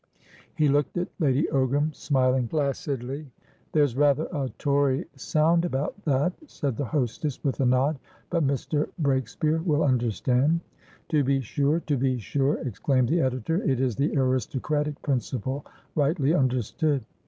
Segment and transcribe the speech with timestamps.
[0.55, 3.29] He looked at Lady Ogram, smiling placidly.
[3.71, 7.99] "There's rather a Tory sound about that," said the hostess, with a nod,
[8.31, 8.89] "but Mr.
[8.99, 10.61] Breakspeare will understand."
[11.09, 13.61] "To be sure, to be sure!" exclaimed the editor.
[13.61, 17.05] "It is the aristocratic principle rightly understood."